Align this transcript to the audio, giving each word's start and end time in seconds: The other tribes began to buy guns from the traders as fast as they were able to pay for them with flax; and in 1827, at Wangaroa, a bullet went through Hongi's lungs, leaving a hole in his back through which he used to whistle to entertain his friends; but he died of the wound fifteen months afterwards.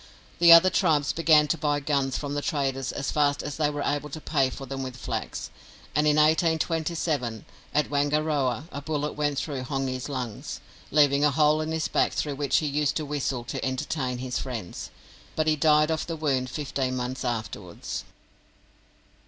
The 0.39 0.51
other 0.51 0.71
tribes 0.71 1.13
began 1.13 1.47
to 1.49 1.59
buy 1.59 1.79
guns 1.79 2.17
from 2.17 2.33
the 2.33 2.41
traders 2.41 2.91
as 2.91 3.11
fast 3.11 3.43
as 3.43 3.57
they 3.57 3.69
were 3.69 3.83
able 3.83 4.09
to 4.09 4.19
pay 4.19 4.49
for 4.49 4.65
them 4.65 4.81
with 4.81 4.97
flax; 4.97 5.51
and 5.93 6.07
in 6.07 6.15
1827, 6.15 7.45
at 7.71 7.87
Wangaroa, 7.91 8.67
a 8.71 8.81
bullet 8.81 9.11
went 9.11 9.37
through 9.37 9.61
Hongi's 9.61 10.09
lungs, 10.09 10.59
leaving 10.89 11.23
a 11.23 11.29
hole 11.29 11.61
in 11.61 11.71
his 11.71 11.87
back 11.87 12.13
through 12.13 12.33
which 12.33 12.57
he 12.57 12.65
used 12.65 12.95
to 12.95 13.05
whistle 13.05 13.43
to 13.43 13.63
entertain 13.63 14.17
his 14.17 14.39
friends; 14.39 14.89
but 15.35 15.45
he 15.45 15.55
died 15.55 15.91
of 15.91 16.07
the 16.07 16.15
wound 16.15 16.49
fifteen 16.49 16.95
months 16.95 17.23
afterwards. 17.23 18.03